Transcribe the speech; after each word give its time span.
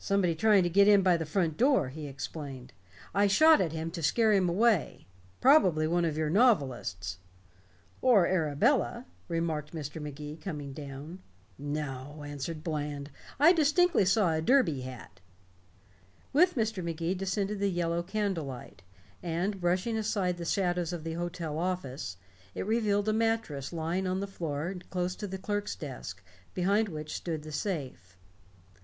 "Somebody 0.00 0.34
trying 0.34 0.64
to 0.64 0.68
get 0.68 0.88
in 0.88 1.00
by 1.00 1.16
the 1.16 1.24
front 1.24 1.56
door," 1.56 1.90
he 1.90 2.08
explained. 2.08 2.72
"I 3.14 3.28
shot 3.28 3.60
at 3.60 3.70
him 3.70 3.92
to 3.92 4.02
scare 4.02 4.32
him 4.32 4.48
away. 4.48 5.06
Probably 5.40 5.86
one 5.86 6.04
of 6.04 6.18
your 6.18 6.28
novelists." 6.28 7.18
"Or 8.00 8.26
Arabella," 8.26 9.06
remarked 9.28 9.72
Mr. 9.72 10.02
Magee, 10.02 10.36
coming 10.36 10.72
down. 10.72 11.20
"No," 11.56 12.24
answered 12.26 12.64
Bland. 12.64 13.12
"I 13.38 13.52
distinctly 13.52 14.04
saw 14.04 14.32
a 14.32 14.42
derby 14.42 14.80
hat." 14.80 15.20
With 16.32 16.56
Mr. 16.56 16.82
Magee 16.82 17.14
descended 17.14 17.60
the 17.60 17.70
yellow 17.70 18.02
candlelight, 18.02 18.82
and 19.22 19.60
brushing 19.60 19.96
aside 19.96 20.36
the 20.36 20.44
shadows 20.44 20.92
of 20.92 21.04
the 21.04 21.12
hotel 21.12 21.58
office, 21.58 22.16
it 22.56 22.66
revealed 22.66 23.08
a 23.08 23.12
mattress 23.12 23.72
lying 23.72 24.08
on 24.08 24.18
the 24.18 24.26
floor 24.26 24.74
close 24.90 25.14
to 25.14 25.28
the 25.28 25.38
clerk's 25.38 25.76
desk, 25.76 26.24
behind 26.54 26.88
which 26.88 27.14
stood 27.14 27.44
the 27.44 27.52
safe. 27.52 28.16